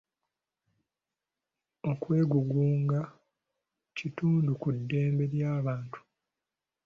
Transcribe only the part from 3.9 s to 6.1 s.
kitundu ku ddembe ly'abantu.